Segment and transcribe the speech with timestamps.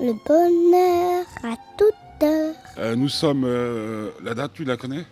[0.00, 2.54] le bonheur à toute heure.
[2.78, 3.44] Euh, nous sommes.
[3.44, 5.04] euh, la date, tu la connais?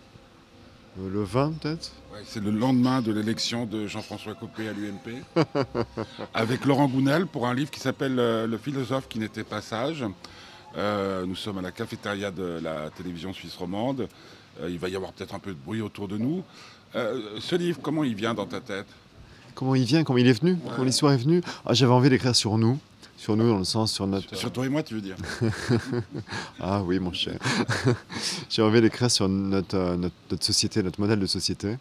[0.99, 1.91] Euh, Le 20 peut-être?
[2.13, 5.23] Ouais, C'est le lendemain de l'élection de Jean-François Copé à l'UMP,
[6.33, 10.03] avec Laurent Gounel pour un livre qui s'appelle euh, Le philosophe qui n'était pas sage.
[10.77, 14.07] Euh, nous sommes à la cafétéria de la télévision suisse romande.
[14.61, 16.43] Euh, il va y avoir peut-être un peu de bruit autour de nous.
[16.95, 18.87] Euh, ce livre, comment il vient dans ta tête?
[19.55, 21.41] Comment il vient, comment il est venu, comment l'histoire est venue?
[21.65, 22.77] Ah, J'avais envie d'écrire sur nous,
[23.17, 24.35] sur nous dans le sens sur notre...
[24.35, 25.17] Sur toi et moi, tu veux dire
[26.59, 27.37] Ah oui, mon cher.
[28.49, 31.77] J'ai envie d'écrire sur notre, euh, notre, notre société, notre modèle de société.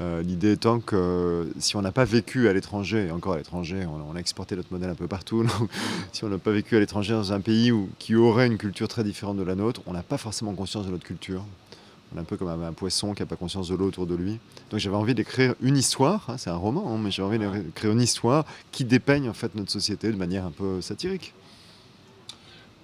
[0.00, 3.36] Euh, L'idée étant que euh, si on n'a pas vécu à l'étranger, et encore à
[3.36, 5.70] l'étranger, on, on a exporté notre modèle un peu partout, donc
[6.12, 8.88] si on n'a pas vécu à l'étranger dans un pays où, qui aurait une culture
[8.88, 11.44] très différente de la nôtre, on n'a pas forcément conscience de notre culture.
[12.16, 14.38] Un peu comme un, poisson qui n'a pas conscience de l'eau autour de lui.
[14.70, 17.92] Donc j'avais envie d'écrire une histoire, hein, c'est un roman, hein, mais j'ai envie d'écrire
[17.92, 21.32] une histoire qui dépeigne en fait notre société de manière un peu satirique.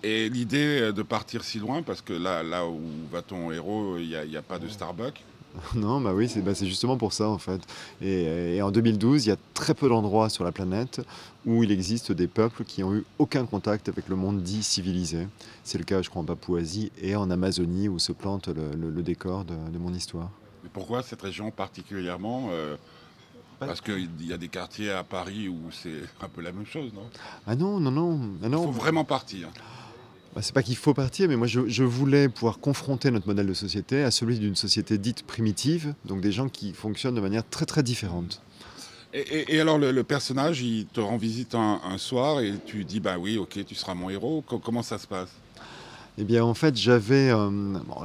[0.05, 3.98] Et l'idée euh, de partir si loin, parce que là, là où va ton héros,
[3.98, 5.24] il n'y a pas de Starbucks.
[5.74, 7.60] Non, bah oui, c'est bah, c'est justement pour ça en fait.
[8.00, 11.00] Et, et en 2012, il y a très peu d'endroits sur la planète
[11.44, 15.28] où il existe des peuples qui ont eu aucun contact avec le monde dit civilisé.
[15.64, 18.90] C'est le cas, je crois, en Papouasie et en Amazonie où se plante le, le-
[18.90, 20.30] le décor de, de mon histoire.
[20.64, 22.77] Mais pourquoi cette région particulièrement euh,
[23.60, 26.92] Parce qu'il y a des quartiers à Paris où c'est un peu la même chose,
[26.92, 27.02] non?
[27.46, 28.64] Ah non, non, non, ah Il non.
[28.64, 29.48] faut vraiment partir.
[30.37, 33.55] Bah, c'est pas qu'il faut partir, mais moi je, voulais pouvoir confronter notre modèle de
[33.55, 37.65] société à celui d'une société dite primitive, donc des gens qui fonctionnent de manière très
[37.65, 38.42] très différente.
[39.14, 43.39] Et, alors le, personnage, il te rend visite un, soir et tu dis, bah oui,
[43.39, 44.45] ok, tu seras mon héros.
[44.47, 45.31] Co- comment ça se passe?
[46.19, 47.31] Eh bien, en fait, j'avais.
[47.31, 47.50] euh,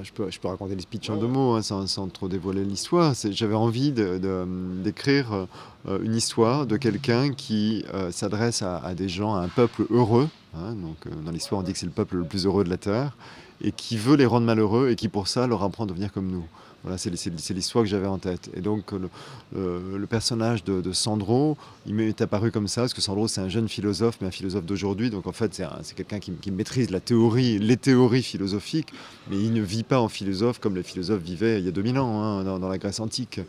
[0.04, 2.66] je, peux, je peux raconter le speech en deux mots, hein, sans, sans trop dévoiler
[2.66, 3.14] l'histoire.
[3.30, 5.48] J'avais envie d'écrire
[5.88, 10.28] euh, une histoire de quelqu'un qui euh, s'adresse à, des gens, à un peuple heureux.
[10.54, 12.78] hein, donc, dans l'histoire, on dit que c'est le peuple le plus heureux de la
[12.78, 13.16] Terre,
[13.62, 16.28] et qui veut les rendre malheureux, et qui, pour ça, leur apprend à devenir comme
[16.30, 16.46] nous.
[16.84, 18.50] Voilà, c'est l'histoire que j'avais en tête.
[18.56, 19.10] Et donc, le,
[19.54, 21.56] le- personnage de, Sandro,
[21.86, 24.66] il m'est apparu comme ça, parce que Sandro, c'est un jeune philosophe, mais un philosophe
[24.66, 25.10] d'aujourd'hui.
[25.12, 28.90] Donc, en fait, c'est un- c'est quelqu'un qui, qui maîtrise la théorie, les théories philosophiques,
[29.30, 32.00] mais il ne vit pas en philosophe comme les philosophes vivaient il y a 2000
[32.00, 33.40] ans, hein, dans, dans la Grèce antique.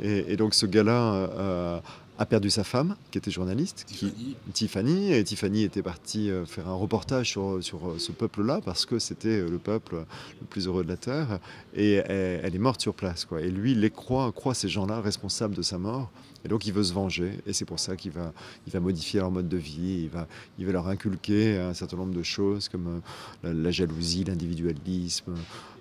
[0.00, 1.80] Et, et donc, ce gars-là euh,
[2.18, 4.06] a perdu sa femme, qui était journaliste, qui,
[4.52, 8.60] Tiffany Tiffany, et Tiffany était partie euh, faire un reportage sur, sur euh, ce peuple-là
[8.64, 10.04] parce que c'était euh, le peuple
[10.40, 11.38] le plus heureux de la Terre,
[11.74, 13.24] et elle, elle est morte sur place.
[13.24, 13.42] Quoi.
[13.42, 16.10] Et lui, il les croit, croit ces gens-là responsables de sa mort,
[16.44, 18.32] et donc il veut se venger, et c'est pour ça qu'il va,
[18.66, 20.26] il va modifier leur mode de vie, il va,
[20.58, 23.00] il va leur inculquer un certain nombre de choses comme euh,
[23.42, 25.34] la, la jalousie, l'individualisme,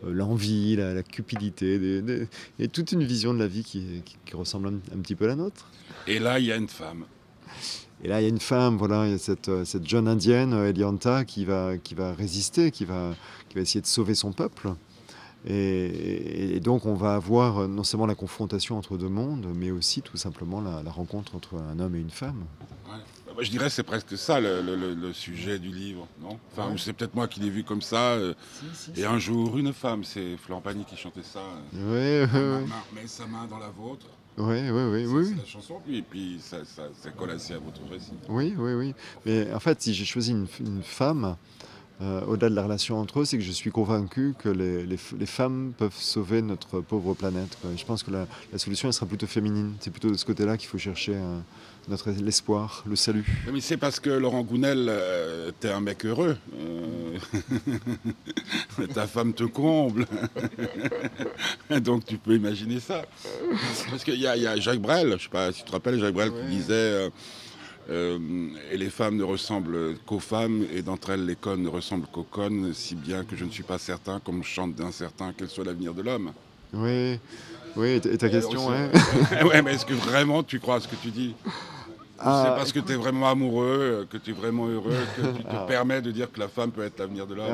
[0.06, 2.28] euh, l'envie, la, la cupidité, des- des-
[2.60, 5.26] et toute une vision de la vie qui, qui- qui ressemble un- un petit peu
[5.26, 5.68] à la nôtre.
[6.08, 7.06] Et là, il y a une femme.
[8.04, 10.08] Et là, il y a une femme, voilà, il y a cette, euh, cette jeune
[10.08, 13.16] indienne, Elianta, qui va, qui va résister, qui va,
[13.50, 14.70] qui va essayer de sauver son peuple.
[15.50, 20.02] Et, donc, on va avoir euh, non seulement la confrontation entre deux mondes, mais aussi
[20.02, 22.44] tout simplement la, la rencontre entre un homme et une femme.
[22.86, 22.98] Ouais.
[23.28, 26.40] Bah, je dirais que c'est presque ça le, le- le- le sujet du livre, non?
[26.52, 28.14] Enfin, c'est peut-être moi qui l'ai vu comme ça.
[28.14, 28.34] euh,
[28.96, 31.40] et un jour, une femme, c'est Florent Pagny qui chantait ça.
[31.76, 32.66] euh, Oui, oui, Ma- oui.
[32.96, 34.08] ma- Met sa main dans la vôtre.
[34.40, 35.26] Oui, oui, oui, oui.
[35.30, 38.14] C'est la chanson, puis, et puis ça, ça, ça colle assez à votre récit.
[38.30, 38.94] Oui, oui, oui.
[39.26, 41.36] Mais en fait, si j'ai choisi une, une femme,
[42.02, 45.26] euh, au-delà de la relation entre eux, c'est que je suis convaincu que les, les
[45.26, 47.58] femmes peuvent sauver notre pauvre planète.
[47.62, 47.72] quoi.
[47.74, 49.74] Et Je pense que la, la solution, elle sera plutôt féminine.
[49.80, 51.40] C'est plutôt de ce côté-là qu'il faut chercher euh,
[51.88, 53.26] notre l'espoir, le salut.
[53.52, 56.38] Mais c'est parce que Laurent Gounel, euh, t'es un mec heureux.
[56.60, 57.18] Euh,
[58.94, 60.06] Ta femme te comble.
[61.82, 63.04] Donc tu peux imaginer ça.
[63.90, 65.72] Parce qu'il y, a- il y a Jacques Brel, je sais pas si tu te
[65.72, 67.10] rappelles, Jacques Brel qui disait
[67.90, 68.18] euh,
[68.72, 72.24] Et les femmes ne ressemblent qu'aux femmes, et d'entre elles, les connes ne ressemblent qu'aux
[72.30, 75.94] connes, si bien que je ne suis pas certain, comme chante d'incertain, quel soit l'avenir
[75.94, 76.32] de l'homme.
[76.74, 77.20] Oui,
[77.76, 77.88] oui.
[77.92, 78.92] Et ta- et ta question, ouais.
[79.30, 81.34] c'est- ouais, mais est-ce que vraiment tu crois à ce que tu dis?
[82.20, 85.38] Ah, c'est parce que tu es vraiment amoureux, euh, que tu es vraiment heureux, que
[85.38, 87.48] tu te permets de dire que la femme peut être l'avenir de l'homme.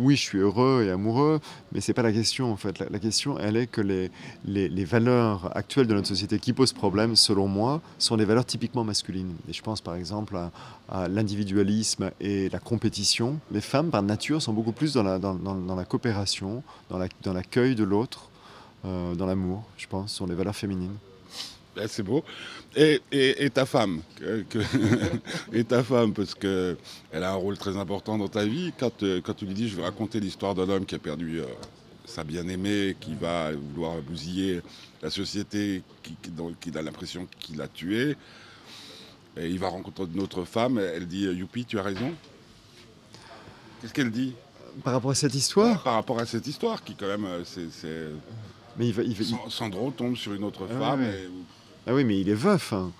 [0.00, 1.40] Oui, je suis heureux et amoureux,
[1.72, 2.78] mais c'est pas la question en fait.
[2.78, 4.10] La, la question, elle est que les,
[4.44, 8.44] les, les valeurs actuelles de notre société qui posent problème, selon moi, sont des valeurs
[8.44, 9.34] typiquement masculines.
[9.48, 10.50] Et je pense par exemple à,
[10.90, 13.38] à l'individualisme et la compétition.
[13.52, 16.98] Les femmes, par nature, sont beaucoup plus dans la, dans, dans- dans la coopération, dans
[16.98, 18.28] la- dans l'accueil de l'autre,
[18.84, 20.94] euh, dans l'amour, je pense, sont les valeurs féminines.
[21.76, 22.22] Eh, c'est beau.
[22.76, 24.58] Et, et- et ta femme, que- que-
[25.52, 26.76] et ta femme, parce que
[27.10, 28.72] elle a un rôle très important dans ta vie.
[28.78, 31.40] Quand, euh, quand tu lui dis, je vais raconter l'histoire d'un homme qui a perdu
[31.40, 31.44] euh,
[32.04, 34.60] sa bien-aimée, qui va vouloir bousiller
[35.02, 38.16] la société, qui, qui- dont- qui a l'impression qu'il a tué,
[39.36, 42.12] et il va rencontrer une autre femme, elle dit, Youpi, tu as raison.
[43.80, 44.32] Qu'est-ce qu'elle dit?
[44.82, 45.82] Par rapport à cette histoire?
[45.82, 47.70] Par rapport à cette histoire qui, quand même, euh, c'est.
[47.70, 48.08] c'est-
[48.76, 51.00] Mais il va, il va- il- San- Sandro tombe sur une autre Ah femme.
[51.02, 51.24] ouais.
[51.24, 51.28] et-
[51.86, 52.72] Ah oui, mais il est veuf.
[52.72, 52.90] hein.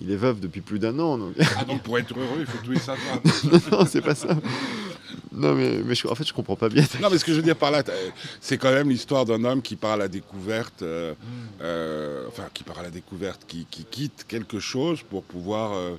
[0.00, 1.16] Il est veuf depuis plus d'un an.
[1.18, 1.34] Donc...
[1.56, 3.20] Ah, donc pour être heureux, il faut tuer sa femme.
[3.72, 4.36] non, c'est pas ça.
[5.32, 6.84] Non, mais, mais je- en fait, je comprends pas bien.
[7.00, 7.82] Non, mais ce que je veux dire par là,
[8.40, 11.14] c'est quand même l'histoire d'un homme qui part à la découverte, euh,
[11.60, 15.96] euh, enfin, qui part à la découverte, qui, qui quitte quelque chose pour pouvoir euh,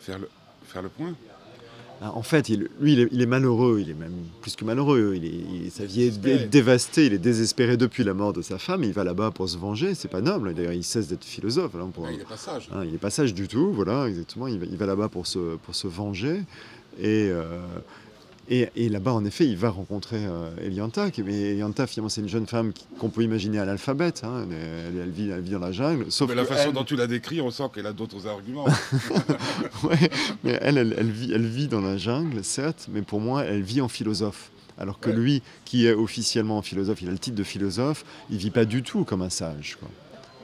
[0.00, 0.28] faire, le,
[0.66, 1.14] faire le point.
[2.00, 4.64] Ah, En fait, il- lui, il est, il est malheureux, il est même plus que
[4.64, 5.14] malheureux.
[5.16, 8.56] Il est, il sa vie est dévastée, il est désespéré depuis la mort de sa
[8.58, 8.84] femme.
[8.84, 10.54] Il va là-bas pour se venger, c'est pas noble.
[10.54, 11.74] D'ailleurs, il cesse d'être philosophe.
[11.74, 12.68] là, pour- Ah, il est pas sage.
[12.72, 14.46] hein, il est pas sage du tout, voilà, exactement.
[14.46, 16.42] Il va, il va là-bas pour se, pour se venger.
[17.00, 17.58] Et, euh,
[18.50, 21.10] et, et là-bas, en effet, il va rencontrer euh, Elianta.
[21.10, 24.12] qui- Mais Elianta, finalement, c'est une jeune femme qu'on peut imaginer à l'alphabet.
[24.24, 24.46] hein.
[24.50, 26.06] Elle, elle vit, elle vit dans la jungle.
[26.10, 28.66] Sauf Mais la façon elle- dont tu l'as décrit, on sent qu'elle a d'autres arguments.
[29.84, 30.10] Ouais,
[30.44, 33.62] mais elle, elle, elle vit, elle vit dans la jungle, certes, mais pour moi, elle
[33.62, 34.50] vit en philosophe.
[34.78, 35.16] Alors que Ouais.
[35.16, 38.82] lui, qui est officiellement philosophe, il a le titre de philosophe, il vit pas du
[38.82, 39.76] tout comme un sage.
[39.80, 39.88] quoi.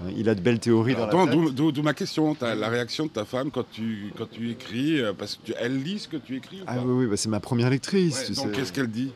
[0.02, 1.54] Hein, Il a de belles théories dans la Attends, tête.
[1.54, 5.36] d'où- ma question, la réaction de ta femme quand tu, quand tu écris, euh, parce
[5.36, 7.28] que tu- elle lit ce que tu écris ou Ah pas oui, oui, bah, c'est
[7.28, 8.18] ma première lectrice.
[8.18, 9.12] Ouais, tu Donc qu'est-ce qu'elle dit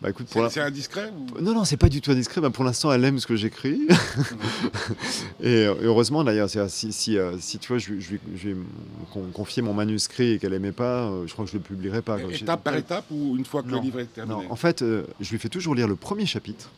[0.00, 2.40] Bah, écoute, pour C'est la- indiscret ou- Non, non, c'est pas du tout indiscret.
[2.40, 3.80] Bah, pour l'instant, elle aime ce que j'écris.
[5.40, 8.48] et euh, heureusement, d'ailleurs, si, si, euh, si tu vois, je, lui- je, lui- je
[8.48, 8.64] vais me
[9.12, 12.00] con- confier mon manuscrit et qu'elle aimait pas, euh, je crois que je le publierai
[12.02, 12.16] pas.
[12.30, 13.78] Étape par étape ou une fois que Non.
[13.78, 16.26] le livre est terminé Non, en fait, euh, je lui fais toujours lire le premier
[16.26, 16.70] chapitre.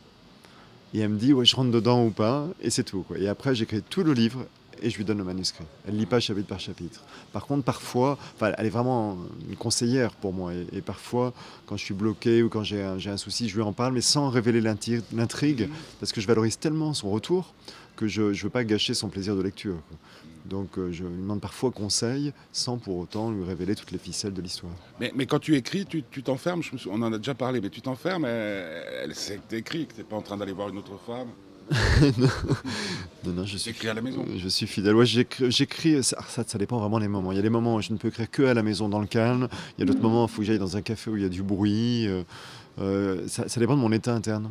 [0.93, 3.03] Et elle me dit, ouais, je rentre dedans ou pas, et c'est tout.
[3.03, 3.17] quoi.
[3.17, 4.45] Et après, j'écris tout le livre
[4.81, 5.63] et je lui donne le manuscrit.
[5.87, 7.01] Elle lit pas chapitre par chapitre.
[7.31, 9.17] Par contre, parfois, elle est vraiment
[9.47, 10.53] une conseillère pour moi.
[10.53, 11.33] Et, et parfois,
[11.65, 14.29] quand je suis bloqué ou quand j'ai un, souci, je lui en parle, mais sans
[14.29, 17.53] révéler l'intrigue, parce que je valorise tellement son retour
[17.95, 19.77] que je ne veux pas gâcher son plaisir de lecture.
[19.87, 19.97] quoi.
[20.45, 24.33] Donc, euh, je lui demande parfois conseil sans pour autant lui révéler toutes les ficelles
[24.33, 24.73] de l'histoire.
[24.99, 28.27] Mais, mais quand tu écris, tu t'enfermes, on en a déjà parlé, mais tu t'enfermes,
[29.49, 31.29] tu écris, que tu n'es pas en train d'aller voir une autre femme.
[33.23, 34.25] Non, non, je suis à la maison.
[34.35, 34.95] Je suis fidèle.
[34.95, 37.31] Ouais, j'écris, ça, ça, ça dépend vraiment des moments.
[37.31, 38.99] Il y a des moments où je ne peux écrire que à la maison dans
[38.99, 39.47] le calme.
[39.77, 41.21] Il y a d'autres moments où il faut que j'aille dans un café où il
[41.21, 42.07] y a du bruit.
[42.07, 42.23] euh,
[42.79, 44.49] euh, ça, ça dépend de mon état interne.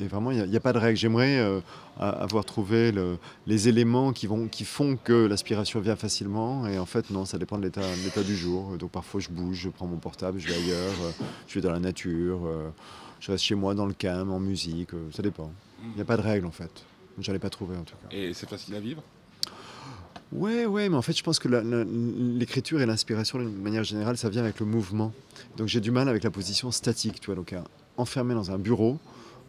[0.00, 0.98] Et vraiment, il n'y a, il y a pas de règle.
[0.98, 1.60] J'aimerais euh,
[2.00, 6.66] avoir trouvé le- les éléments qui, vont, qui font que l'aspiration vient facilement.
[6.66, 8.76] Et en fait, non, ça dépend de l'état, de l'état du jour.
[8.78, 11.10] Donc parfois, je bouge, je prends mon portable, je vais ailleurs, euh,
[11.46, 12.68] je vais dans la nature, euh,
[13.20, 14.94] je reste chez moi dans le calme, en musique.
[14.94, 15.50] euh, ça dépend.
[15.82, 16.70] Il n'y a pas de règle en fait.
[17.20, 18.16] Ai pas trouvé en tout cas.
[18.16, 19.02] Et c'est facile à vivre?
[20.30, 24.28] Ouais, ouais, mais en fait, je pense que l'écriture et l'inspiration, d'une manière générale, ça
[24.28, 25.12] vient avec le mouvement.
[25.56, 27.34] Donc j'ai du mal avec la position statique, tu vois.
[27.34, 27.54] Donc
[27.96, 28.98] enfermé dans un bureau,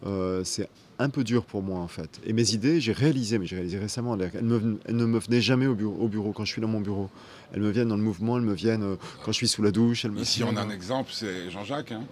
[0.06, 0.70] euh, c'est
[1.00, 2.20] un peu dur pour moi en fait.
[2.26, 5.42] Et mes idées, j'ai réalisé, mais j'ai réalisé récemment, elles, me- elles ne me venaient
[5.42, 7.10] jamais au bureau, au bureau quand je suis dans mon bureau.
[7.54, 9.72] Elles me viennent dans le mouvement, elles me viennent euh, quand je suis sous la
[9.72, 10.04] douche.
[10.06, 12.04] Elles me Ici, on a un exemple, c'est Jean-Jacques hein,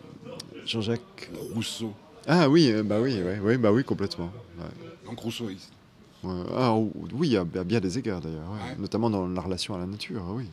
[0.65, 1.29] Jean-Jacques.
[1.53, 1.93] Rousseau.
[2.25, 4.31] Ah oui, euh, bah oui, ouais, ouais, bah oui, complètement.
[4.57, 4.65] ouais.
[5.05, 5.71] Donc rousseauiste.
[6.55, 6.75] Ah
[7.13, 8.49] oui, à, à bien des égards d'ailleurs,
[8.79, 10.45] notamment dans la relation à la nature, oui.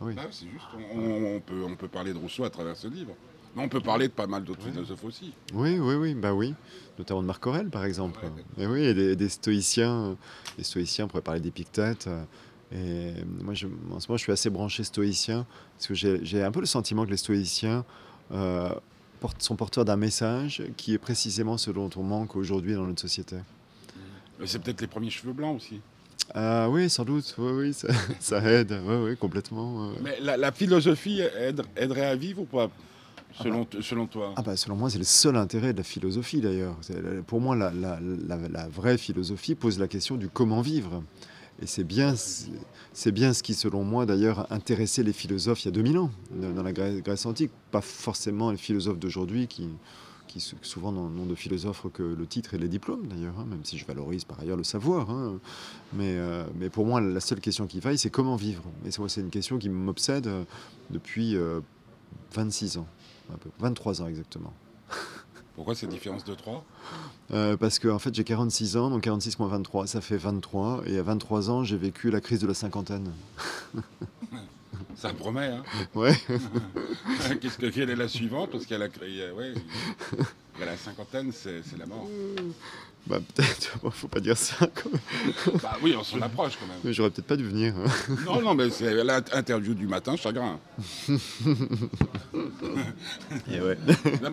[0.00, 0.14] Oui.
[0.14, 3.12] Bah, c'est juste, on- on peut, on peut parler de Rousseau à travers ce livre.
[3.56, 5.32] On peut parler de pas mal d'autres philosophes aussi.
[5.52, 6.54] Oui, oui, oui, bah oui.
[6.98, 8.20] Notamment de Marc Aurèle, par exemple.
[8.24, 8.64] Ouais.
[8.64, 9.92] Et oui, et des, des stoïciens.
[9.92, 10.14] euh,
[10.58, 12.06] Les stoïciens, on pourrait parler d'Épictète.
[12.08, 12.24] euh,
[12.72, 13.12] Et
[13.42, 16.60] moi, je, en ce moment, je suis assez branché stoïcien, parce que j'ai un peu
[16.60, 17.84] le sentiment que les stoïciens
[18.32, 18.70] euh,
[19.20, 23.02] portent- sont porteurs d'un message qui est précisément ce dont on manque aujourd'hui dans notre
[23.02, 23.36] société.
[24.40, 25.80] Mais C'est peut-être les premiers cheveux blancs aussi.
[26.34, 27.88] Ah oui, sans doute, oui, oui, ça,
[28.20, 29.90] ça aide, oui, oui, complètement.
[29.90, 29.92] euh.
[30.02, 32.70] Mais la, la philosophie aide- aiderait à vivre ou pas?
[33.42, 36.40] Selon, t- selon toi Ah bah, selon moi, c'est le seul intérêt de la philosophie
[36.40, 36.76] d'ailleurs.
[37.26, 41.02] Pour moi, la, la- la- la vraie philosophie pose la question du comment vivre.
[41.62, 42.14] Et c'est bien,
[42.92, 46.10] c'est bien ce qui, selon moi, d'ailleurs, intéressait les philosophes il y a 2000 ans,
[46.32, 47.52] dans la Grèce, antique.
[47.70, 49.68] Pas forcément les philosophes d'aujourd'hui qui,
[50.26, 53.60] qui sou- souvent n'ont de philosophes que le titre et les diplômes, d'ailleurs, hein, même
[53.64, 55.10] si je valorise par ailleurs le savoir.
[55.10, 55.38] hein.
[55.92, 58.64] Mais, euh, mais pour moi, la seule question qui vaille, c'est comment vivre.
[58.84, 60.42] Et c'est une question qui m'obsède euh,
[60.90, 61.60] depuis euh,
[62.34, 63.03] 26 ans, un peu,
[63.58, 64.52] 23 ans exactement.
[65.54, 66.64] Pourquoi cette différence de 3
[67.32, 70.82] Euh, parce que en fait j'ai 46 ans, donc 46 moins 23, ça fait 23.
[70.86, 73.12] Et à 23 ans, j'ai vécu la crise de la cinquantaine.
[74.96, 75.62] Ça promet, hein?
[75.94, 76.14] Ouais.
[77.40, 78.50] Qu'est-ce que, Quelle est la suivante?
[78.52, 79.30] Parce qu'elle a créé...
[79.32, 82.06] Ouais, il- la cinquantaine, c'est c'est la mort.
[83.06, 84.66] Bah peut-être, bon, faut pas dire ça.
[84.74, 85.58] quand même.
[85.62, 86.78] Bah oui, on s'en approche quand même.
[86.84, 87.74] Mais J'aurais peut-être pas dû venir.
[87.76, 88.14] hein.
[88.24, 90.58] Non, non, mais c'est l'interview du matin, chagrin.
[93.50, 93.76] Et ouais.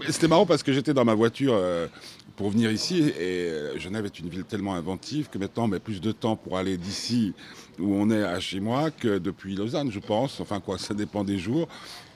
[0.09, 1.87] C'était marrant parce que j'étais dans ma voiture euh,
[2.35, 2.99] pour venir ici.
[3.19, 6.35] Et euh, Genève est une ville tellement inventive que maintenant on met plus de temps
[6.35, 7.33] pour aller d'ici
[7.79, 10.39] où on est à chez moi que depuis Lausanne, je pense.
[10.39, 11.67] Enfin quoi, ça dépend des jours.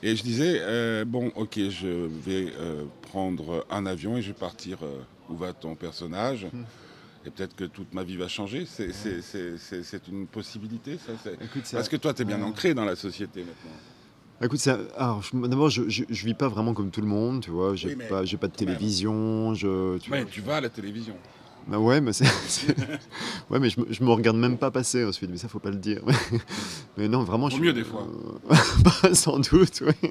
[0.02, 1.86] Et je disais, euh, bon, ok, je
[2.24, 6.46] vais euh, prendre un avion et je vais partir euh, où va ton personnage.
[7.24, 8.66] Et peut-être que toute ma vie va changer.
[8.66, 11.12] C'est c'est une possibilité, ça.
[11.22, 12.44] c'est- Écoute, Parce que toi, tu es bien Ouais.
[12.44, 13.76] ancré dans la société maintenant.
[14.42, 14.68] Écoute,
[15.48, 17.74] d'abord, je, je, je vis pas vraiment comme tout le monde, tu vois.
[17.74, 19.96] J'ai Oui, pas, de télévision, je.
[19.98, 20.30] Tu Ouais, vois.
[20.30, 21.16] tu vas à la télévision.
[21.66, 22.76] Bah ouais, mais c'est, c'est-
[23.50, 25.76] ouais, mais je, je me regarde même pas passer ensuite, mais ça faut pas le
[25.78, 26.00] dire.
[26.96, 27.48] mais non, vraiment.
[27.50, 28.06] Je mieux des fois.
[28.84, 30.10] bah, sans doute, oui.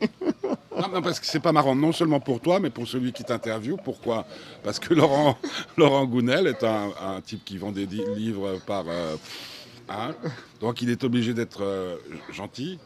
[0.82, 3.24] Non, non, parce que c'est pas marrant, non seulement pour toi, mais pour celui qui
[3.24, 3.77] t'interviewe.
[3.84, 4.25] Pourquoi?
[4.63, 5.38] Parce que Laurent,
[5.77, 9.15] Laurent Gounel est un, un type qui vend des livres par euh,
[9.89, 10.13] un.
[10.60, 11.96] Donc il est obligé d'être euh,
[12.32, 12.79] gentil.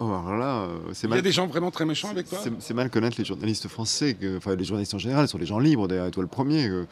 [0.00, 1.22] Oh, alors là, euh, c'est Il y a mal.
[1.22, 2.40] des gens vraiment très méchants avec toi?
[2.58, 5.60] C'est mal connaître les journalistes français, que- enfin les journalistes en général sont des gens
[5.60, 6.66] libres, d'ailleurs, et toi le premier.
[6.66, 6.86] que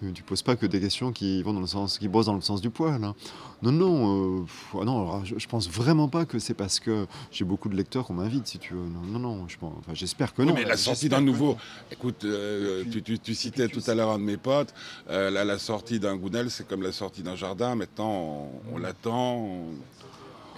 [0.00, 2.34] tu, tu poses pas que des questions qui vont dans le sens, qui brossent dans
[2.34, 3.02] le sens du poil.
[3.04, 3.14] hein.
[3.62, 6.78] Non, non, euh, pff, ah non alors, je, je pense vraiment pas que c'est parce
[6.80, 8.80] que j'ai beaucoup de lecteurs qu'on m'invite, si tu veux.
[8.88, 10.54] Non, non, non, je pense, enfin, j'espère que Oui, non.
[10.54, 11.56] mais la sortie d'un nouveau.
[11.90, 14.72] Écoute, euh, tu, tu- tu citais tout à l'heure un de mes potes.
[15.10, 17.74] euh, la, la sortie d'un Gounel, c'est comme la sortie d'un jardin.
[17.74, 19.36] Maintenant, on, on l'attend.
[19.36, 19.64] on-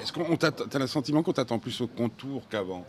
[0.02, 2.84] Est-ce qu'on t'attend- t'as le sentiment qu'on t'attend plus au contour qu'avant?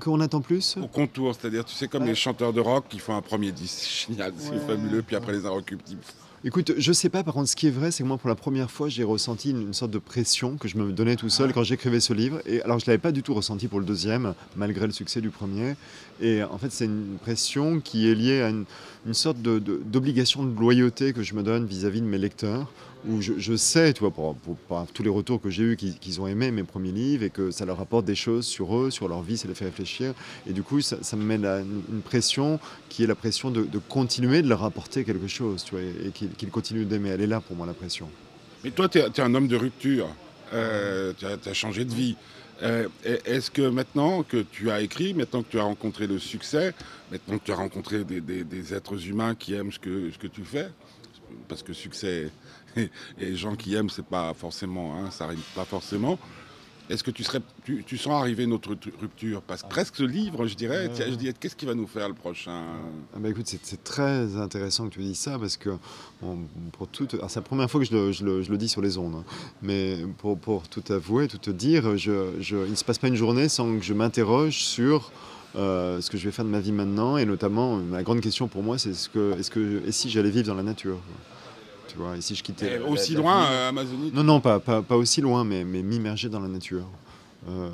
[0.00, 3.14] Qu'on attend plus Au contour, c'est-à-dire, tu sais, comme les chanteurs de rock qui font
[3.16, 4.58] un premier disque génial, c'est Ouais.
[4.66, 6.00] fabuleux, puis après les inrecuptibles.
[6.44, 8.34] Écoute, je sais pas, par contre, ce qui est vrai, c'est que moi, pour la
[8.34, 11.52] première fois, j'ai ressenti une, une sorte de pression que je me donnais tout seul
[11.52, 12.40] quand j'écrivais ce livre.
[12.46, 15.30] Et alors, je l'avais pas du tout ressenti pour le deuxième, malgré le succès du
[15.30, 15.76] premier.
[16.20, 18.64] Et en fait, c'est une pression qui est liée à une,
[19.06, 22.68] une sorte de- de- d'obligation de, loyauté que je me donne vis-à-vis de mes lecteurs.
[23.08, 24.36] Où je, sais, tu vois, pour,
[24.94, 27.64] tous les retours que j'ai eus, qu'ils ont aimé mes premiers livres et que ça
[27.64, 30.14] leur apporte des choses sur eux, sur leur vie, ça les fait réfléchir.
[30.46, 34.42] Et du coup, ça, me met la- une, pression qui est la pression de, continuer
[34.42, 37.10] de leur apporter quelque chose, tu vois, et, qu'ils continuent d'aimer.
[37.10, 38.08] Elle est là pour moi, la pression.
[38.62, 40.08] Mais toi, tu es, un homme de rupture.
[40.52, 42.16] Euh, tu as, changé de vie.
[42.62, 46.72] Euh, Est-ce que maintenant que tu as écrit, maintenant que tu as rencontré le succès,
[47.10, 50.68] maintenant que tu as rencontré des, êtres humains qui aiment ce que tu fais,
[51.48, 52.30] parce que succès
[52.76, 56.18] et, et gens qui aiment, c'est pas forcément, hein, ça rime pas forcément.
[56.90, 59.40] Est-ce que tu serais, tu, tu sens arriver une autre rupture?
[59.42, 62.08] Parce que presque ce livre, je dirais, tiens, je dis, qu'est-ce qu'il va nous faire
[62.08, 62.64] le prochain?
[63.14, 65.70] Ah bah écoute, c'est très intéressant que tu dises ça parce que
[66.72, 68.68] pour tout, alors c'est la première fois que je le, je le- je le dis
[68.68, 69.24] sur les ondes, hein.
[69.62, 73.08] mais pour, pour tout avouer, tout te dire, je, je- il ne se passe pas
[73.08, 75.12] une journée sans que je m'interroge sur
[75.56, 78.48] euh, ce que je vais faire de ma vie maintenant et notamment la grande question
[78.48, 80.98] pour moi, c'est ce que, est-ce que, et si j'allais vivre dans la nature.
[81.88, 84.40] Tu vois, et si je quittais la- Aussi la- la loin, euh, Amazonie Non, non,
[84.40, 86.86] pas, pas, pas aussi loin, mais, mais m'immerger dans la nature.
[87.48, 87.68] Euh,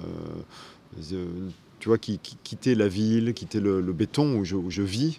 [1.79, 4.83] tu vois, qui- qui- quitter la ville, quitter le, le béton où je, où je
[4.83, 5.19] vis,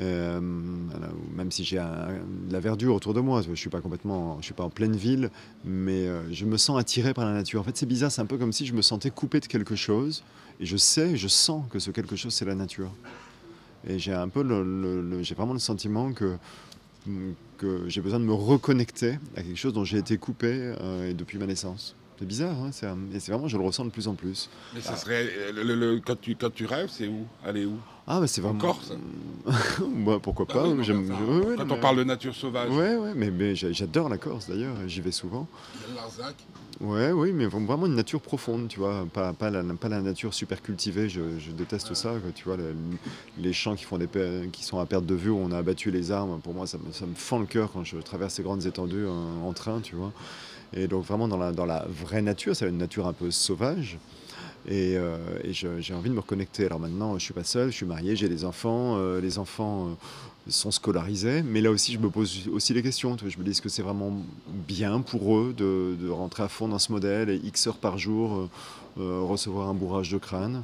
[0.00, 4.38] euh, même si j'ai de la verdure autour de moi, je ne suis pas complètement,
[4.40, 5.30] je suis pas en pleine ville,
[5.64, 7.60] mais euh, je me sens attiré par la nature.
[7.60, 9.76] En fait, c'est bizarre, c'est un peu comme si je me sentais coupé de quelque
[9.76, 10.22] chose,
[10.58, 12.92] et je sais, je sens que ce quelque chose, c'est la nature.
[13.86, 14.42] Et j'ai un peu,
[15.22, 16.38] j'ai vraiment le sentiment que
[17.86, 21.46] j'ai besoin de me reconnecter à quelque chose dont j'ai été coupé euh, depuis ma
[21.46, 21.94] naissance.
[22.20, 24.50] C'est bizarre, hein, c'est et c'est vraiment, je le ressens de plus en plus.
[24.74, 27.24] Mais ça serait, euh, le- le- le- quand, tu, quand tu rêves, c'est où?
[27.42, 27.78] Aller où?
[28.06, 28.58] Ah, bah, c'est vraiment.
[28.58, 28.92] Corse?
[30.04, 31.08] Bah, pourquoi Bah pas oui, mais j'aime-
[31.56, 34.50] Quand on mais- parle de nature sauvage, Ouais, ouais, mais, mais j'a- j'adore la Corse
[34.50, 35.48] d'ailleurs, j'y vais souvent.
[35.90, 36.34] a Larzac.
[36.82, 40.34] Ouais, oui, mais vraiment une nature profonde, tu vois, pas, pas, la, pas la nature
[40.34, 42.74] super cultivée, je, je déteste ça, quoi, tu vois, le-
[43.38, 45.58] les champs qui, font des, pe- qui sont à perte de vue, où on a
[45.58, 48.34] abattu les arbres, pour moi ça me, ça me fend le cœur quand je traverse
[48.34, 50.12] ces grandes étendues en, en train, tu vois.
[50.74, 53.98] Et donc vraiment dans la, dans la vraie nature, c'est une nature un peu sauvage.
[54.68, 55.16] Et, euh,
[55.50, 56.66] j'ai envie de me reconnecter.
[56.66, 58.96] Alors maintenant, je suis pas seul, je suis marié, j'ai des enfants.
[58.98, 59.90] euh, les enfants euh,
[60.48, 63.16] sont scolarisés, mais là aussi, je me pose aussi des questions.
[63.18, 64.12] Je me dis est-ce que c'est vraiment
[64.68, 68.48] bien pour eux de, rentrer à fond dans ce modèle et X heures par jour
[68.96, 70.62] recevoir un bourrage de crâne?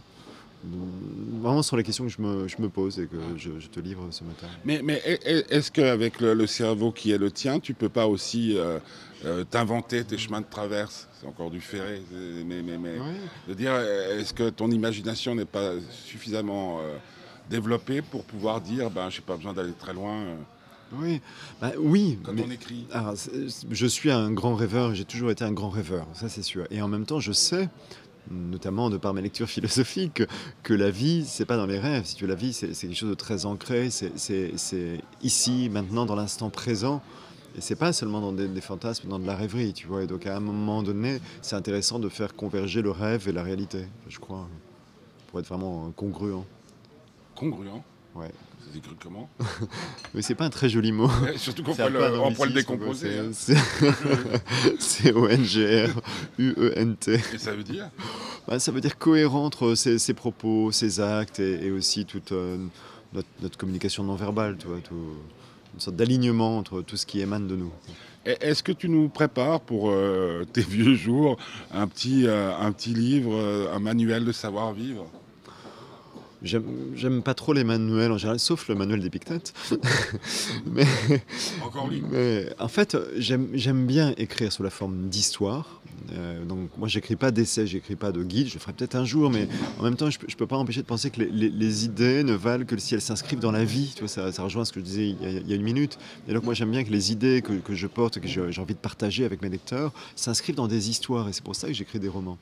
[1.40, 3.78] Vraiment, sont les questions que je me, je me pose et que je, je te
[3.80, 4.46] livre ce matin.
[4.64, 7.88] Mais, mais est- est- est-ce qu'avec le, le cerveau qui est le tien, tu peux
[7.88, 8.78] pas aussi euh,
[9.24, 11.08] euh, t'inventer tes chemins de traverse?
[11.20, 12.02] C'est encore du ferré.
[12.44, 12.94] Mais, mais, mais
[13.48, 16.96] de dire, est-ce que ton imagination n'est pas suffisamment euh,
[17.48, 20.24] développée pour pouvoir dire, ben, j'ai pas besoin d'aller très loin
[20.92, 21.20] Oui,
[21.60, 23.14] Bah, oui quand mais- on écrit Alors,
[23.70, 26.64] je suis un grand rêveur, j'ai toujours été un grand rêveur, ça c'est sûr.
[26.70, 27.68] Et en même temps, je sais,
[28.30, 30.22] notamment de par mes lectures philosophiques,
[30.62, 32.04] que, la vie, c'est pas dans les rêves.
[32.04, 36.16] Si tu veux, la vie, c'est quelque chose de très ancré, c'est- ici, maintenant, dans
[36.16, 37.02] l'instant présent.
[37.56, 40.02] Et c'est pas seulement dans des, des fantasmes, dans de la rêverie, tu vois.
[40.02, 43.42] Et donc, à un moment donné, c'est intéressant de faire converger le rêve et la
[43.42, 44.46] réalité, je crois,
[45.28, 46.44] pour être vraiment congruent.
[47.34, 47.80] congruent.
[48.14, 48.30] Ouais.
[49.02, 49.28] Comment
[50.14, 51.08] Mais c'est pas un très joli mot.
[51.36, 53.18] Surtout qu'on C'est pourrait un peu le, décomposer.
[53.18, 53.28] hein.
[53.32, 53.54] C'est-
[54.78, 57.20] c'est- C-O-N-G-R-U-E-N-T.
[57.34, 57.90] Et ça veut dire
[58.48, 62.32] Bah, ça veut dire cohérent entre ses, ses propos, ses actes et, et aussi toute
[62.32, 62.58] euh,
[63.12, 64.94] notre, notre communication non verbale, tu vois, tout-
[65.74, 67.70] une sorte d'alignement entre tout ce qui émane de nous.
[68.24, 71.36] Est-ce que tu nous prépares pour euh, tes vieux jours
[71.72, 75.06] un petit, euh, un petit livre, un manuel de savoir-vivre?
[76.46, 79.52] J'aime pas trop les manuels en général, sauf le manuel d'Épictète.
[80.66, 80.84] mais,
[81.64, 85.80] Encore lui mais en fait, j'aime bien écrire sous la forme d'histoire.
[86.12, 88.46] Euh, donc moi, j'écris pas d'essais, j'écris pas de guide.
[88.48, 89.48] Je le ferai peut-être un jour, mais
[89.78, 92.22] en même temps, je, je peux pas empêcher de penser que les, les- les idées
[92.22, 93.92] ne valent que si elles s'inscrivent dans la vie.
[93.94, 95.56] Tu vois, ça, ça rejoint ce que je disais il y a, il y a
[95.56, 95.98] une minute.
[96.28, 98.74] Et donc moi, j'aime bien que les idées que, que je porte, que j'ai envie
[98.74, 101.28] de partager avec mes lecteurs, s'inscrivent dans des histoires.
[101.28, 102.38] Et c'est pour ça que j'écris des romans.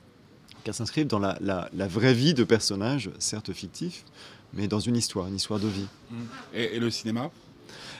[0.65, 4.03] Qu'elles s'inscrivent dans la, la- la vraie vie de personnages, certes fictifs,
[4.53, 5.85] mais dans une histoire, une histoire de vie.
[6.53, 7.29] et, et le cinéma?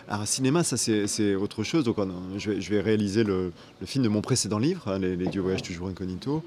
[0.07, 1.83] Alors, cinéma, ça c'est autre chose.
[1.85, 4.99] Donc, on- je, vais, je vais réaliser le, le film de mon précédent livre, hein,
[4.99, 6.43] les, Les dieux voyagent toujours incognito.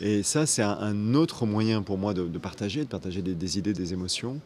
[0.00, 3.34] Et ça, c'est un, un autre moyen pour moi de, de partager, de partager des,
[3.34, 4.40] des idées, des émotions.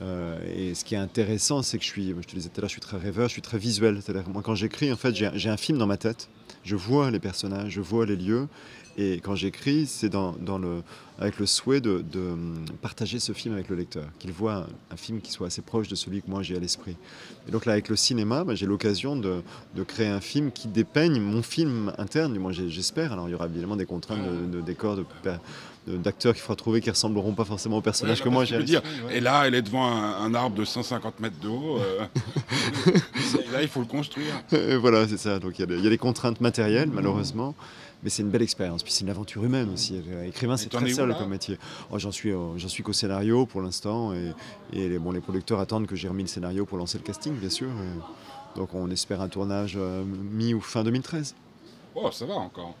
[0.00, 2.58] Euh, et ce qui est intéressant, c'est que je suis, je te le disais tout
[2.58, 4.00] à l'heure, je suis très rêveur, je suis très visuel.
[4.02, 6.28] C'est-à-dire, moi, quand j'écris, en fait, j'ai un film dans ma tête.
[6.64, 8.46] Je vois les personnages, je vois les lieux.
[8.98, 10.82] Et quand j'écris, c'est dans, dans le,
[11.18, 14.66] avec le souhait de, de, hum, partager ce film avec le lecteur, qu'il voit un,
[14.90, 16.96] un film qui soit assez proche de celui que moi j'ai à l'esprit.
[17.48, 19.42] Et donc là, avec le cinéma, bah, j'ai l'occasion de,
[19.74, 23.12] de créer un film qui dépeigne mon film interne, du moins j'espère.
[23.12, 25.04] Alors il y aura évidemment des contraintes de, de décor, de
[25.86, 28.56] d'acteurs qu'il faudra trouver qui ressembleront pas forcément au personnage Ouais, que moi parce j'ai
[28.56, 29.16] à dire, ouais.
[29.16, 31.78] Et là, elle est devant un, un arbre de 150 mètres de haut.
[31.78, 32.04] euh,
[32.86, 34.32] et là, il faut le construire.
[34.52, 35.38] Et voilà, c'est ça.
[35.40, 37.56] Donc y, il y a des contraintes matérielles, malheureusement.
[38.02, 38.82] Mais c'est une belle expérience.
[38.82, 40.00] Puis c'est une aventure humaine aussi.
[40.08, 41.58] Euh, Écrivain, c'est très seul comme métier.
[41.90, 44.12] Oh, j'en suis, euh, j'en suis qu'au scénario pour l'instant.
[44.12, 44.32] Et,
[44.72, 47.34] et les, bon, les producteurs attendent que j'ai remis le scénario pour lancer le casting,
[47.34, 47.68] bien sûr.
[47.68, 51.34] Et donc on espère un tournage euh, mi ou fin 2013.
[51.94, 52.74] Oh, ça va encore.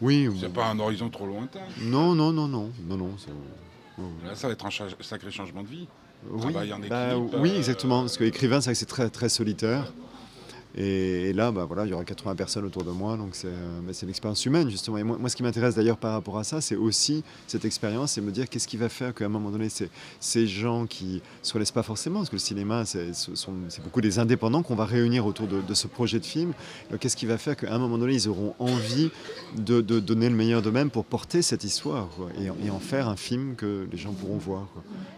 [0.00, 0.28] Oui.
[0.40, 1.60] C'est pas un horizon trop lointain.
[1.82, 3.10] Non, non, non, non, non, non.
[4.24, 5.86] Là, ça va être un cha- sacré changement de vie.
[6.30, 8.00] Oui, en bah, équipe, oui, euh, exactement.
[8.00, 9.92] Parce que écrivain, c'est vrai que c'est très, très solitaire.
[10.76, 13.80] Et, là, bah, voilà, il y aura 80 personnes autour de moi, donc c'est euh,
[13.86, 14.98] bah, l'expérience humaine, justement.
[14.98, 18.20] Et moi, ce qui m'intéresse d'ailleurs par rapport à ça, c'est aussi cette expérience et
[18.20, 21.70] me dire qu'est-ce qui va faire qu'à un moment donné, ces, gens qui se relaissent
[21.70, 23.12] pas forcément, parce que le cinéma, c'est
[23.82, 26.52] beaucoup des indépendants qu'on va réunir autour de, ce projet de film.
[26.90, 29.10] Donc, Qu'est-ce qui va faire qu'à un moment donné, ils auront envie
[29.56, 32.08] de, donner le meilleur d'eux-mêmes pour porter cette histoire
[32.40, 34.66] et, en- faire un film que les gens pourront voir.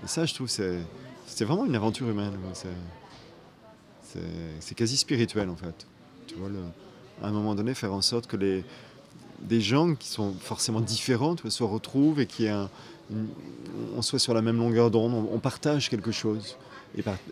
[0.04, 2.32] Et ça, je trouve, c'est vraiment une aventure humaine.
[4.12, 5.86] C'est- quasi spirituel, en fait.
[6.26, 6.48] Tu vois,
[7.22, 8.64] à un moment donné, faire en sorte que les,
[9.40, 12.68] des gens qui sont forcément différents se retrouvent et qu'on
[13.96, 16.56] on soit sur la même longueur d'onde, on, on partage quelque chose.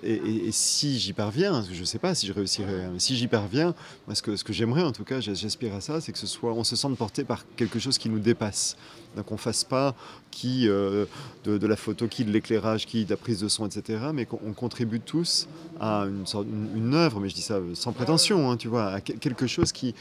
[0.02, 3.28] Et, si j'y parviens, je ne sais pas si je réussirai, hein, mais si j'y
[3.28, 3.74] parviens,
[4.06, 6.18] moi, ce que, ce que j'aimerais en tout cas, j'as- j'aspire à ça, c'est que
[6.18, 8.76] ce soit, on se sente porté par quelque chose qui nous dépasse.
[9.16, 9.94] Donc on ne fasse pas
[10.30, 11.06] qui euh,
[11.44, 14.06] de, la photo, qui de l'éclairage, qui de la prise de son, etc.
[14.12, 15.46] Mais qu'on on contribue tous
[15.80, 19.46] à une, œuvre, mais je dis ça sans prétention, hein, tu vois, à que- quelque
[19.46, 19.94] chose qui,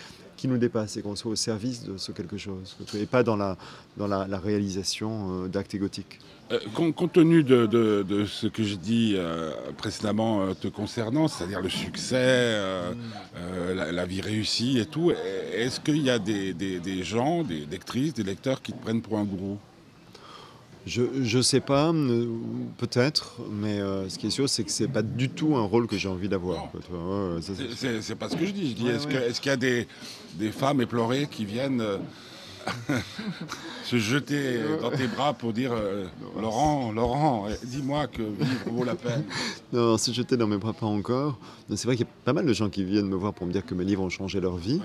[0.43, 3.37] qui nous dépasse et qu'on soit au service de ce quelque chose, et pas dans
[3.37, 3.55] la,
[3.95, 6.19] dans la, réalisation euh, d'actes égotiques.
[6.51, 11.69] Euh, com- compte tenu de, ce que je dis euh, précédemment te concernant, c'est-à-dire le
[11.69, 12.59] succès,
[13.73, 15.13] la, vie réussie et tout,
[15.53, 19.17] est-ce qu'il y a des- des gens, des lectrices, des lecteurs qui te prennent pour
[19.17, 19.57] un gourou?
[20.85, 22.25] Je ne sais pas, euh,
[22.77, 25.87] peut-être, mais euh, ce qui est sûr, c'est que c'est pas du tout un rôle
[25.87, 26.69] que j'ai envie d'avoir.
[26.73, 28.71] tu vois, ouais, c'est- pas ce que je dis.
[28.71, 29.87] Je dis Ouais, est-ce qu'il y a des,
[30.33, 31.97] des femmes éplorées qui viennent euh,
[33.83, 36.05] se jeter dans tes bras pour dire euh,
[36.39, 39.23] Laurent, Laurent, dis-moi que vivre vaut la peine
[39.73, 41.39] Non, se jeter dans mes bras pas encore.
[41.69, 43.51] C'est vrai qu'il y a pas mal de gens qui viennent me voir pour me
[43.53, 44.81] dire que mes livres ont changé leur vie.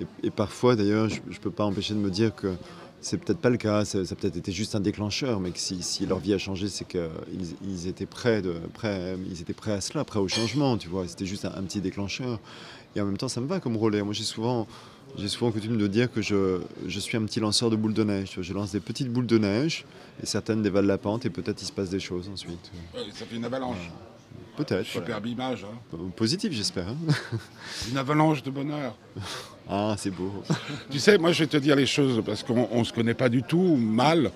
[0.00, 2.54] Et, et parfois, d'ailleurs, je ne peux pas empêcher de me dire que
[3.00, 6.18] c'est peut-être pas le cas, ça, peut-être été juste un déclencheur, mais que si, leur
[6.18, 7.08] vie a changé, c'est qu'ils
[7.62, 8.42] ils étaient prêts,
[9.40, 11.06] étaient prêts à cela, prêts au changement, tu vois.
[11.06, 12.40] C'était juste un, petit déclencheur.
[12.96, 14.02] Et en même temps, ça me va comme relais.
[14.02, 14.66] Moi, j'ai souvent,
[15.26, 16.60] souvent coutume de dire que je,
[16.98, 18.36] suis un petit lanceur de boules de neige.
[18.40, 19.84] Je lance des petites boules de neige,
[20.22, 22.72] et certaines dévalent la pente, et peut-être il se passe des choses ensuite.
[23.14, 23.90] Ça fait une avalanche.
[24.58, 24.86] Peut-être.
[24.92, 25.06] voilà.
[25.06, 25.64] Superbe image.
[25.64, 25.96] hein.
[26.16, 26.88] Positif, j'espère.
[26.88, 26.96] hein.
[27.90, 28.94] Une avalanche de bonheur.
[29.70, 30.32] Ah, c'est beau.
[30.90, 33.28] Tu sais, moi je vais te dire les choses parce qu'on ne se connaît pas
[33.28, 34.30] du tout, mal.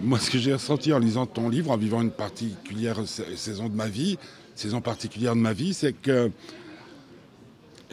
[0.00, 3.68] Moi, ce que j'ai ressenti en lisant ton livre, en vivant une particulière sa- saison
[3.68, 4.18] de ma vie,
[4.56, 6.28] saison particulière de ma vie, c'est que.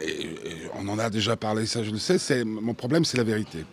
[0.00, 0.36] et- et
[0.76, 3.64] on en a déjà parlé, ça je le sais, c'est, mon problème c'est la vérité.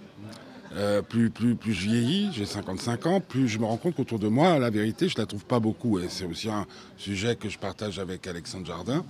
[0.76, 4.20] Euh, plus, plus, plus je vieillis, j'ai 55 ans, plus je me rends compte qu'autour
[4.20, 6.00] de moi, la vérité, je la trouve pas beaucoup.
[6.00, 9.04] Et c'est aussi un sujet que je partage avec Alexandre Jardin.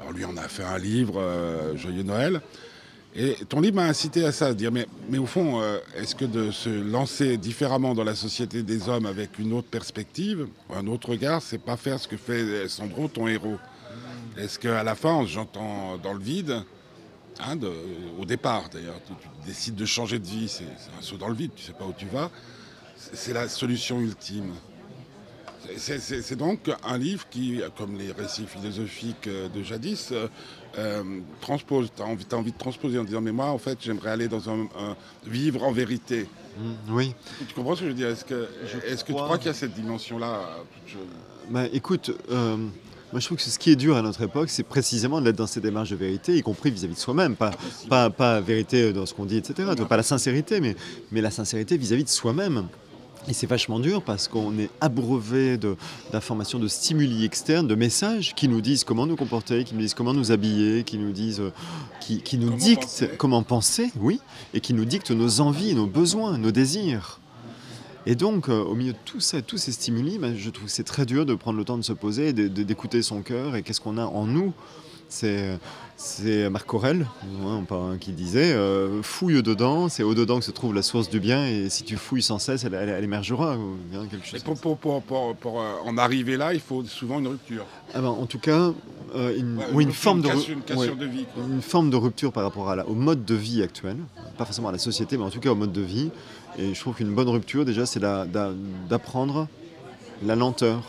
[0.00, 2.40] Alors lui, on a fait un livre, euh, Joyeux Noël.
[3.14, 6.14] Et ton livre m'a incité à ça, à dire, mais, mais au fond, euh, est-ce
[6.14, 10.86] que de se lancer différemment dans la société des hommes avec une autre perspective, un
[10.86, 13.58] autre regard, c'est pas faire ce que fait Sandro, ton héros?
[14.36, 16.62] Est-ce qu'à la fin, j'entends dans le vide,
[17.44, 17.70] hein, de,
[18.18, 20.64] au départ d'ailleurs, tu, tu, décides de changer de vie, c'est
[20.98, 22.30] un saut dans le vide, tu sais pas où tu vas,
[22.96, 24.52] c'est la solution ultime.
[25.76, 30.12] C'est donc un livre qui, comme les récits philosophiques de jadis,
[30.78, 31.90] euh, transpose.
[31.94, 34.28] Tu as envie, as envie de transposer en disant Mais moi, en fait, j'aimerais aller
[34.28, 36.26] dans un, un, vivre en vérité.
[36.58, 37.14] Mmh, oui.
[37.46, 38.08] Tu comprends ce que je veux dire?
[38.08, 38.48] Est-ce que,
[38.86, 40.40] est -ce que tu crois qu'il y a cette dimension-là
[40.86, 40.96] je...
[41.50, 42.10] bah, Écoute.
[42.30, 42.56] Euh...
[43.12, 45.48] Moi, je trouve que ce qui est dur à notre époque, c'est précisément d'être dans
[45.48, 47.34] ces démarches de vérité, y compris vis-à-vis -vis de soi-même.
[47.34, 47.50] Pas,
[47.88, 49.68] pas, pas vérité dans ce qu'on dit, etc.
[49.88, 50.76] Pas la sincérité, mais,
[51.10, 52.68] mais la sincérité vis-à-vis -vis de soi-même.
[53.28, 55.58] Et c'est vachement dur parce qu'on est abreuvé
[56.12, 59.80] d'informations, de, de, stimuli externes, de messages qui nous disent comment nous comporter, qui nous
[59.80, 61.42] disent comment nous habiller, qui nous disent,
[62.00, 63.10] qui, qui nous comment dictent penser.
[63.18, 64.20] comment penser, oui,
[64.54, 67.20] et qui nous dictent nos envies, nos besoins, nos désirs.
[68.06, 70.70] Et donc, euh, au milieu de tout ça, tous ces stimuli, ben, je trouve que
[70.72, 73.62] c'est très dur de prendre le temps de se poser et d'écouter son cœur et
[73.62, 74.52] qu'est-ce qu'on a en nous?
[75.08, 75.58] C'est
[76.50, 77.06] Marc Aurel
[77.44, 81.18] hein, qui disait euh, fouille dedans, c'est au dedans que se trouve la source du
[81.20, 83.56] bien, et si tu fouilles sans cesse, elle, elle, elle émergera.
[83.56, 86.60] Ou, hein, quelque chose Mais pour, pour, pour, pour, pour euh, en arriver là, il
[86.60, 87.66] faut souvent une rupture.
[87.92, 88.72] Ah ben, en tout cas,
[89.16, 91.42] euh, une, Ouais, oui, une, une forme de, cassure- une cassure ouais, de vie, quoi.
[91.42, 93.96] une forme de rupture par rapport à la- au mode de vie actuel,
[94.38, 96.10] pas forcément à la société, mais en tout cas au mode de vie.
[96.58, 99.48] Et je trouve qu'une bonne rupture, déjà, c'est d'apprendre
[100.22, 100.82] la lenteur,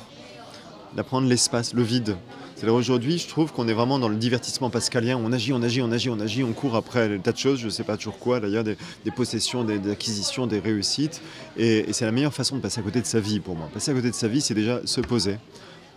[0.95, 2.17] d'apprendre l'espace, le vide.
[2.55, 5.17] C'est-à-dire aujourd'hui, je trouve qu'on est vraiment dans le divertissement pascalien.
[5.17, 7.59] On agit, on agit, on agit, on agit, on court après des tas de choses,
[7.59, 11.21] je ne sais pas toujours quoi, d'ailleurs, des, des possessions, des, des acquisitions, des réussites.
[11.57, 13.67] Et, et c'est la meilleure façon de passer à côté de sa vie pour moi.
[13.73, 15.37] Passer à côté de sa vie, c'est déjà se poser,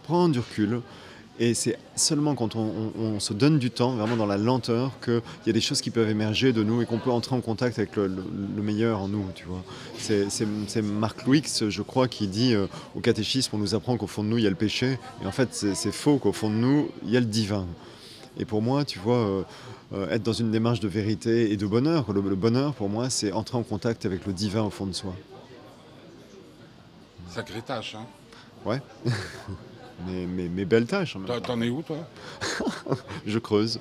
[0.04, 0.80] prendre du recul.
[1.40, 2.60] Et c'est seulement quand on,
[2.96, 5.80] on- on se donne du temps, vraiment dans la lenteur, qu'il y a des choses
[5.80, 8.24] qui peuvent émerger de nous et qu'on peut entrer en contact avec le, le-
[8.56, 9.62] le meilleur en nous, tu vois.
[9.98, 14.22] C'est Marc Louix, je crois, qui dit euh, au catéchisme, on nous apprend qu'au fond
[14.22, 14.96] de nous, il y a le péché.
[15.22, 17.66] Et en fait, c'est faux, qu'au fond de nous, il y a le divin.
[18.38, 19.42] Et pour moi, tu vois, euh,
[19.92, 23.10] euh, être dans une démarche de vérité et de bonheur, le, le bonheur, pour moi,
[23.10, 25.12] c'est entrer en contact avec le divin au fond de soi.
[27.28, 27.96] Sacrée tâche.
[27.96, 28.06] Hein.
[28.64, 28.80] Ouais.
[30.06, 31.16] mais, mais, mais belle tâche.
[31.16, 31.96] en même T'en- es où, toi?
[33.26, 33.78] Je creuse.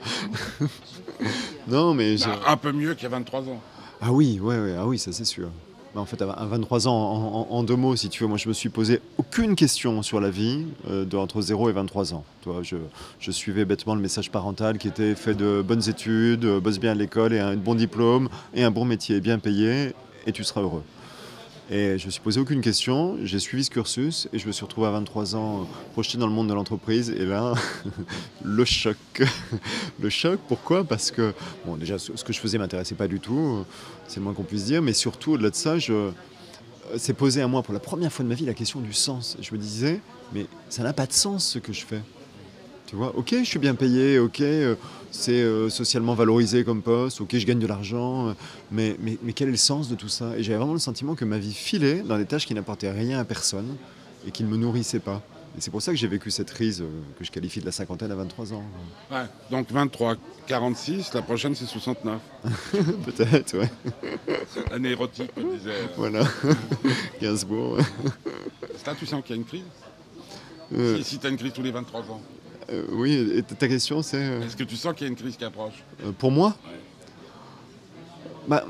[1.67, 2.15] non, mais...
[2.17, 3.61] Bah, Un peu mieux qu'il y a 23 ans.
[4.01, 5.49] Ah oui, ouais, ouais, ah oui, ça c'est sûr.
[5.95, 8.27] Bah, en fait, à à 23 ans, en, en- en deux mots, si tu veux,
[8.29, 11.73] moi je me suis posé aucune question sur la vie euh, de entre 0 et
[11.73, 12.25] 23 ans.
[12.63, 12.77] Je,
[13.19, 16.91] je suivais bêtement le message parental qui était fait de bonnes études, euh, bosse bien
[16.91, 19.93] à l'école et un bon diplôme et un bon métier bien payé
[20.25, 20.83] et tu seras heureux.
[21.69, 24.65] Et je me suis posé aucune question, j'ai suivi ce cursus et je me suis
[24.65, 27.53] retrouvé à 23 ans euh, projeté dans le monde de l'entreprise et là,
[28.43, 28.97] le choc.
[30.01, 30.83] le choc, pourquoi?
[30.83, 31.33] Parce que,
[31.65, 33.63] bon, déjà, ce que je faisais m'intéressait pas du tout, euh,
[34.09, 36.11] c'est le moins qu'on puisse dire, mais surtout, au-delà de ça, je, euh,
[36.97, 39.37] c'est posé à moi pour la première fois de ma vie la question du sens.
[39.39, 40.01] Je me disais,
[40.33, 42.01] mais ça n'a pas de sens ce que je fais.
[42.93, 44.75] Tu vois, ok, je suis bien payé, ok, euh,
[45.09, 48.33] c'est euh, socialement valorisé comme poste, ok, je gagne de l'argent, euh,
[48.69, 50.37] mais, mais, mais quel est le sens de tout ça?
[50.37, 53.17] Et j'avais vraiment le sentiment que ma vie filait dans des tâches qui n'apportaient rien
[53.17, 53.77] à personne
[54.27, 55.23] et qui ne me nourrissaient pas.
[55.57, 56.83] Et c'est pour ça que j'ai vécu cette crise
[57.17, 58.63] que je qualifie de la cinquantaine à 23 ans.
[59.09, 59.25] Ouais.
[59.49, 62.21] Donc 23, 46, la prochaine c'est 69.
[63.05, 63.69] Peut-être, ouais.
[64.69, 65.89] L'année érotique, on disait.
[65.97, 66.27] Voilà.
[67.19, 67.77] Gainsbourg.
[68.85, 69.63] Là, tu sens qu'il y a une crise?
[70.71, 72.21] Si, si tu as une crise tous les 23 ans,
[72.91, 74.17] oui, et ta question, c'est.
[74.17, 75.83] euh, est-ce que tu sens qu'il y a une crise qui approche?
[76.05, 76.55] Euh, pour moi?
[76.65, 76.71] Ouais.
[78.47, 78.65] Bah,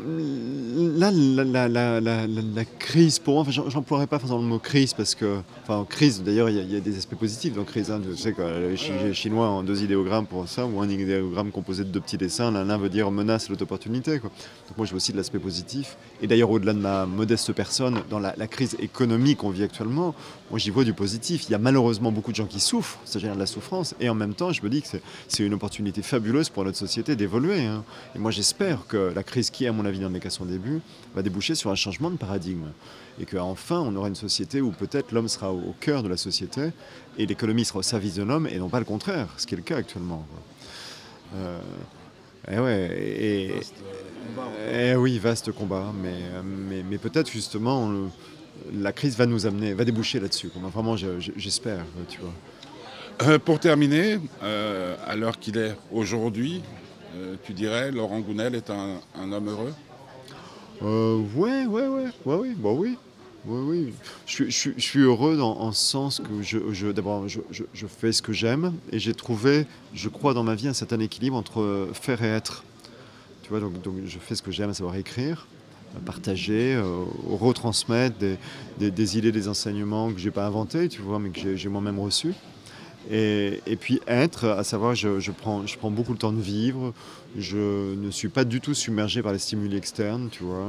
[0.97, 5.85] là, la, crise, pour moi, enfin, j'emploierais pas forcément le mot crise parce que, enfin,
[5.89, 7.89] crise, d'ailleurs, il y, a- des aspects positifs dans crise.
[7.91, 8.01] hein.
[8.03, 8.35] tu sais
[8.69, 12.01] les Chi- les Chinois ont deux idéogrammes pour ça, ou un idéogramme composé de deux
[12.01, 12.51] petits dessins.
[12.51, 14.19] L'un veut dire menace, l'autre opportunité.
[14.19, 14.29] Quoi.
[14.67, 15.97] Donc moi, je vois aussi de l'aspect positif.
[16.21, 20.13] Et d'ailleurs, au-delà de ma modeste personne, dans la, crise économique qu'on vit actuellement,
[20.51, 21.45] moi, j'y vois du positif.
[21.47, 23.95] Il y a malheureusement beaucoup de gens qui souffrent, ça génère de la souffrance.
[23.99, 24.87] Et en même temps, je me dis que
[25.27, 27.65] c'est une opportunité fabuleuse pour notre société d'évoluer.
[27.65, 27.83] hein.
[28.15, 30.79] Et moi, j'espère que la crise qui, à mon avis, n'en est qu'à son début,
[31.15, 32.67] va déboucher sur un changement de paradigme.
[33.19, 36.69] Et qu'enfin, on aura une société où peut-être l'homme sera au cœur de la société
[37.17, 39.57] et l'économie sera au service de l'homme et non pas le contraire, ce qui est
[39.57, 40.25] le cas actuellement.
[40.29, 41.39] quoi.
[41.39, 41.59] Euh,
[42.51, 43.51] et ouais, et,
[44.71, 48.07] eh oui, vaste combat, mais, euh, mais, mais peut-être justement le-
[48.73, 50.49] la crise va nous amener, va déboucher là-dessus.
[50.73, 52.33] Vraiment, je- je- j'espère, tu vois.
[53.27, 56.61] Euh, Pour terminer, euh, à l'heure qu'il est aujourd'hui,
[57.15, 58.99] euh, tu dirais Laurent Gounel est un,
[59.31, 59.73] homme heureux?
[60.81, 62.97] Euh, ouais, ouais, ouais, ouais, oui, bah oui.
[63.45, 63.93] Oui, oui.
[64.25, 67.41] Je, suis- heureux dans, en sens que je, d'abord, je,
[67.87, 71.35] fais ce que j'aime et j'ai trouvé, je crois, dans ma vie un certain équilibre
[71.35, 72.63] entre faire et être.
[73.43, 73.73] Tu vois, donc,
[74.05, 75.45] je fais ce que j'aime, à savoir écrire,
[76.05, 78.37] partager, euh, retransmettre des,
[78.91, 82.33] des- idées, des enseignements que j'ai pas inventés, tu vois, mais que j'ai moi-même reçus.
[83.11, 86.93] Et, puis être, à savoir, je, prends, beaucoup le temps de vivre,
[87.37, 90.67] je ne suis pas du tout submergé par les stimuli externes, tu vois,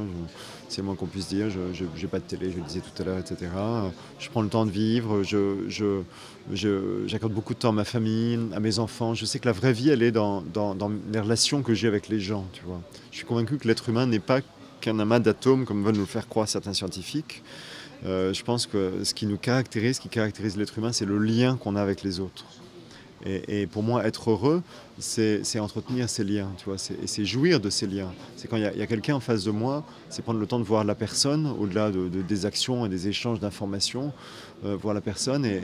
[0.67, 3.05] c'est moins qu'on puisse dire, je n'ai pas de télé, je le disais tout à
[3.05, 3.51] l'heure, etc.
[4.19, 6.01] Je prends le temps de vivre, je, je-
[6.53, 9.13] je- j'accorde beaucoup de temps à ma famille, à mes enfants.
[9.13, 12.09] Je sais que la vraie vie, elle est dans- dans les relations que j'ai avec
[12.09, 12.81] les gens, tu vois.
[13.11, 14.41] Je suis convaincu que l'être humain n'est pas
[14.81, 17.43] qu'un amas d'atomes, comme veulent nous le faire croire certains scientifiques.
[18.03, 21.17] Euh, je pense que ce qui nous caractérise, ce qui caractérise l'être humain, c'est le
[21.17, 22.45] lien qu'on a avec les autres.
[23.25, 24.61] Et, et pour moi, être heureux,
[24.99, 28.11] c'est entretenir ces liens, tu vois, c'est- et c'est jouir de ces liens.
[28.35, 30.63] C'est quand il y a, quelqu'un en face de moi, c'est prendre le temps de
[30.65, 34.11] voir la personne, au-delà de, de- des actions et des échanges d'informations,
[34.65, 35.55] euh, voir la personne et,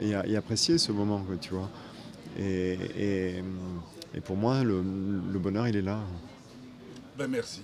[0.00, 1.70] et- et- et apprécier ce moment, tu vois.
[2.36, 2.78] Et
[4.24, 4.82] pour moi, le,
[5.32, 6.00] le bonheur, il est là.
[7.16, 7.60] Ben merci.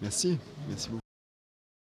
[0.00, 1.01] Merci, merci beaucoup.